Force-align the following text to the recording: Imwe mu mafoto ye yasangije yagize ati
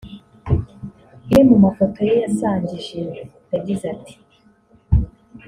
Imwe 1.25 1.41
mu 1.49 1.55
mafoto 1.65 1.99
ye 2.09 2.15
yasangije 2.23 3.01
yagize 3.53 3.83
ati 3.95 4.15